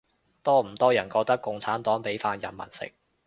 [0.41, 2.91] 多唔多人覺得共產黨畀飯人民食